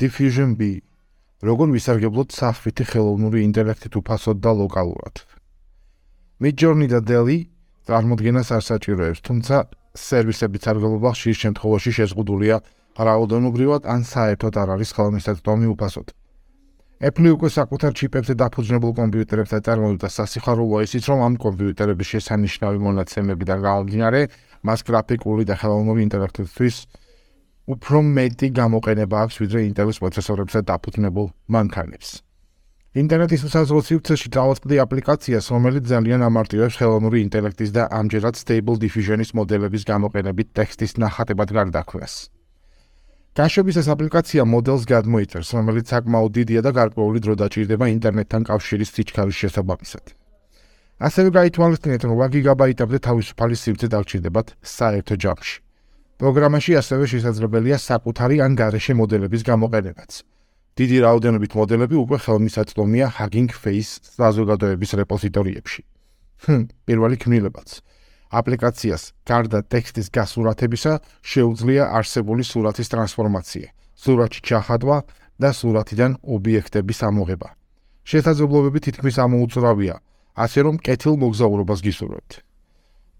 Diffusion 0.00 0.56
B 0.56 0.80
როგორ 1.44 1.72
ვისარგებლოთ 1.76 2.32
საფრთხე 2.32 2.84
ხელოვნური 2.88 3.42
ინტელექტით 3.44 3.98
უფასოდ 4.00 4.38
და 4.40 4.52
ლოკალურად. 4.56 5.24
Midjourney 6.40 6.88
და 6.88 7.00
Dell-ი 7.04 7.38
წარმოადგენს 7.84 8.48
ასაჭიროებს, 8.56 9.20
თუმცა 9.20 9.56
სერვისების 9.92 10.64
სარგებლობა 10.64 11.10
ხშირ 11.12 11.36
შემთხვევაში 11.42 11.90
შეზღუდულია 11.98 12.56
რაოდენობრივად 12.96 13.82
ან 13.92 14.00
საერთოდ 14.08 14.54
არ 14.62 14.68
არის 14.76 14.90
ხელმისაწვდომი 14.96 15.66
უფასოდ. 15.74 16.06
Apple 17.00 17.28
უკვე 17.36 17.48
საკუთარ 17.48 17.92
ჩიპებზე 17.96 18.32
დაფუძნებულ 18.40 18.92
კომპიუტერებს 19.00 19.52
აწარმოებს 19.56 20.00
და 20.04 20.08
სასიხარულოა 20.16 20.80
ისიც, 20.84 21.04
რომ 21.12 21.20
ამ 21.28 21.34
კომპიუტერების 21.44 22.08
შესანიშნავი 22.12 22.78
მონაცემები 22.88 23.44
და 23.48 23.56
გამომდინარე, 23.64 24.20
მას 24.64 24.80
გრაფიკული 24.84 25.44
და 25.48 25.54
ხელოვნური 25.60 26.00
ინტელექტისთვის 26.08 26.76
უფრო 27.70 28.00
მეტი 28.16 28.48
გამოყენება 28.58 29.16
აქვს 29.24 29.36
ვიდრე 29.42 29.60
Intel-ის 29.68 29.98
პროცესორებზე 30.02 30.58
დაფუძნებულ 30.70 31.26
მანქანებს. 31.54 32.10
ინტერნეტის 32.90 33.42
უსაზღრო 33.46 33.80
სივრცეში 33.86 34.28
დაუწყდი 34.34 34.76
აპლიკაციას, 34.82 35.46
რომელიც 35.54 35.84
ძალიან 35.92 36.20
ამარტივებს 36.26 36.78
ხელოვნური 36.80 37.18
ინტელექტის 37.26 37.70
და 37.76 37.82
ამჯერად 37.86 38.34
Stable 38.34 38.78
Diffusion-ის 38.82 39.30
მოდელების 39.38 39.86
გამოყენებით 39.86 40.48
ტექსტის 40.58 40.98
ნახატებად 40.98 41.54
გარდაქმნას. 41.54 42.14
გაშვების 43.38 43.76
ეს 43.78 43.88
აპლიკაცია 43.94 44.42
მოდელს 44.42 44.84
გადმოიწერს, 44.90 45.54
რომელიც 45.54 45.86
საკმაოდ 45.94 46.30
დიდია 46.34 46.60
და 46.66 46.70
გარკვეული 46.74 47.18
დრო 47.22 47.34
დაჭირდება 47.38 47.86
ინტერნეტთან 47.94 48.42
კავშირის 48.50 48.90
სიჩქარის 48.90 49.36
შესაბამისად. 49.38 50.04
ასევე 51.06 51.28
გაითვალისწინეთ, 51.38 52.02
რომ 52.04 52.18
8 52.18 52.30
გიგაბაიტამდე 52.34 52.98
თავისუფალი 53.06 53.54
სივრცე 53.62 53.86
დაგჭირდებათ 53.94 54.48
საერთო 54.66 55.14
ჯამში. 55.22 55.69
პროგრამაში 56.20 56.74
ასევე 56.76 57.04
შესაძლებელია 57.08 57.76
საკუთარი 57.80 58.36
ან 58.44 58.52
გარეშე 58.60 58.92
მოდელების 59.00 59.40
გამოყენებაც. 59.40 60.10
დიდი 60.76 60.96
რაოდენობით 61.04 61.52
მოდელები 61.56 61.96
უკვე 61.96 62.18
ხელმისაწვდომია 62.24 63.06
Hugging 63.16 63.48
Face 63.56 63.92
საზოგადოების 64.20 64.90
რეპოზიტორიებში. 65.00 65.82
ჰმ, 66.44 66.62
პირველი 66.84 67.16
ქმნილებაც. 67.24 67.68
აპლიკაციას 68.36 69.02
გარდა 69.24 69.58
ტექსტის 69.72 70.12
გასურათებისა 70.12 70.92
შეუძლია 71.24 71.88
არსებული 71.88 72.44
სურათის 72.44 72.88
ტრანსფორმაცია, 72.92 73.68
სურათი 73.96 74.40
ჩახატვა 74.44 74.96
და 75.40 75.50
სურათიდან 75.56 76.12
ობიექტების 76.20 76.98
ამოღება. 77.08 77.48
შესაძლებლობები 78.04 78.78
თითქმის 78.86 79.16
ამოუწრავია, 79.24 79.94
ასე 80.36 80.60
რომ 80.68 80.76
კეთილ 80.84 81.16
მოგზაურობას 81.16 81.80
გისურვებთ. 81.80 82.49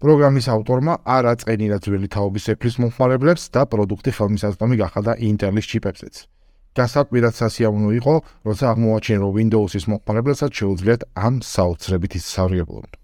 პროგრამის 0.01 0.47
ავტორმა 0.55 0.93
არ 1.15 1.23
აწყენინა 1.31 1.77
ძველი 1.85 2.07
თაობის 2.13 2.45
ეფლის 2.53 2.75
მომხმარებლებს 2.81 3.43
და 3.53 3.61
პროდუქტი 3.69 4.11
ხელმისაწვდომი 4.17 4.75
გახადა 4.81 5.11
Intel-ის 5.29 5.65
ჩიპებზეც. 5.71 6.15
გასაკვირად 6.71 7.33
სასიამოვნო 7.35 7.91
იყო, 7.99 8.13
როცა 8.47 8.65
აღმოაჩინა, 8.71 9.19
რომ 9.21 9.35
Windows-ის 9.37 9.85
მომხმარებლებსაც 9.91 10.51
შეუძლიათ 10.55 11.01
ამ 11.27 11.35
საოცრებით 11.43 12.11
ისწავლებლონ. 12.17 13.00